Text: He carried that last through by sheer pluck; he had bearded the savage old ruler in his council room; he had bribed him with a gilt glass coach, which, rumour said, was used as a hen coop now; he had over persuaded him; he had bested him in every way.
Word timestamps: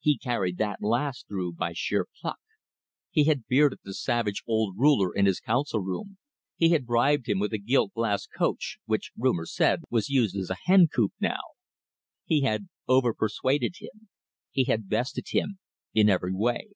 He 0.00 0.18
carried 0.18 0.58
that 0.58 0.82
last 0.82 1.28
through 1.28 1.54
by 1.54 1.72
sheer 1.72 2.06
pluck; 2.20 2.40
he 3.10 3.24
had 3.24 3.46
bearded 3.48 3.78
the 3.82 3.94
savage 3.94 4.42
old 4.46 4.76
ruler 4.76 5.14
in 5.14 5.24
his 5.24 5.40
council 5.40 5.80
room; 5.80 6.18
he 6.56 6.68
had 6.72 6.84
bribed 6.84 7.26
him 7.26 7.38
with 7.38 7.54
a 7.54 7.58
gilt 7.58 7.94
glass 7.94 8.26
coach, 8.26 8.76
which, 8.84 9.12
rumour 9.16 9.46
said, 9.46 9.80
was 9.88 10.10
used 10.10 10.36
as 10.36 10.50
a 10.50 10.56
hen 10.64 10.88
coop 10.88 11.14
now; 11.18 11.40
he 12.26 12.42
had 12.42 12.68
over 12.86 13.14
persuaded 13.14 13.76
him; 13.80 14.10
he 14.50 14.64
had 14.64 14.90
bested 14.90 15.28
him 15.30 15.58
in 15.94 16.10
every 16.10 16.34
way. 16.34 16.72